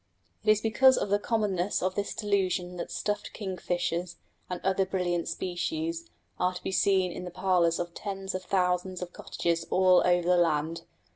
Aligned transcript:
It 0.43 0.49
is 0.49 0.61
because 0.61 0.97
of 0.97 1.09
the 1.09 1.19
commonness 1.19 1.83
of 1.83 1.93
this 1.93 2.15
delusion 2.15 2.77
that 2.77 2.89
stuffed 2.91 3.33
kingfishers, 3.33 4.15
and 4.49 4.59
other 4.63 4.83
brilliant 4.83 5.27
species, 5.27 6.09
are 6.39 6.55
to 6.55 6.63
be 6.63 6.71
seen 6.71 7.11
in 7.11 7.23
the 7.23 7.29
parlours 7.29 7.77
of 7.77 7.93
tens 7.93 8.33
of 8.33 8.41
thousands 8.43 9.03
of 9.03 9.13
cottages 9.13 9.67
all 9.69 10.01
over 10.03 10.27
the 10.27 10.37
land. 10.37 10.85